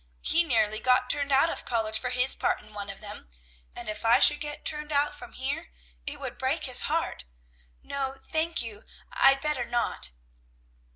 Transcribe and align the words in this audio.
He 0.23 0.43
nearly 0.43 0.79
got 0.79 1.11
turned 1.11 1.31
out 1.31 1.51
of 1.51 1.63
college 1.63 1.99
for 1.99 2.09
his 2.09 2.33
part 2.33 2.59
in 2.59 2.73
one 2.73 2.89
of 2.89 3.01
them; 3.01 3.29
and 3.75 3.87
if 3.87 4.03
I 4.03 4.17
should 4.17 4.39
get 4.39 4.65
turned 4.65 4.91
out 4.91 5.13
from 5.13 5.33
here, 5.33 5.69
it 6.07 6.19
would 6.19 6.39
break 6.39 6.63
his 6.65 6.89
heart. 6.89 7.23
No, 7.83 8.17
thank 8.19 8.63
you, 8.63 8.83
I'd 9.11 9.41
better 9.41 9.63
not." 9.65 10.09